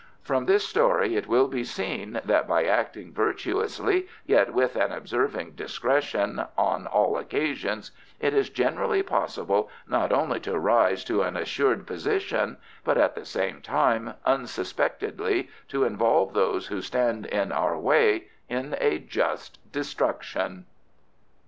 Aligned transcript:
From 0.23 0.47
this 0.47 0.67
story 0.67 1.15
it 1.15 1.27
will 1.27 1.47
be 1.47 1.63
seen 1.63 2.19
that 2.25 2.47
by 2.47 2.63
acting 2.63 3.13
virtuously, 3.13 4.07
yet 4.25 4.51
with 4.51 4.75
an 4.75 4.91
observing 4.91 5.51
discretion, 5.51 6.43
on 6.57 6.87
all 6.87 7.19
occasions, 7.19 7.91
it 8.19 8.33
is 8.33 8.49
generally 8.49 9.03
possible 9.03 9.69
not 9.87 10.11
only 10.11 10.39
to 10.39 10.57
rise 10.57 11.03
to 11.03 11.21
an 11.21 11.37
assured 11.37 11.85
position, 11.85 12.57
but 12.83 12.97
at 12.97 13.13
the 13.13 13.25
same 13.25 13.61
time 13.61 14.15
unsuspectedly 14.25 15.49
to 15.67 15.83
involve 15.83 16.33
those 16.33 16.65
who 16.65 16.81
stand 16.81 17.27
in 17.27 17.51
our 17.51 17.77
way 17.77 18.23
in 18.49 18.75
a 18.79 18.97
just 18.97 19.59
destruction. 19.71 20.65